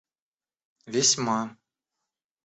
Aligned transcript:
весьма 0.93 1.39